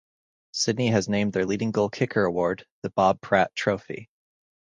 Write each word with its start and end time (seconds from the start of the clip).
Sydney 0.53 0.87
has 0.87 1.07
named 1.07 1.31
their 1.33 1.45
Leading 1.45 1.69
Goal 1.69 1.87
kicker 1.91 2.25
Award 2.25 2.65
the 2.81 2.89
"Bob 2.89 3.21
Pratt 3.21 3.53
Trophy". 3.53 4.09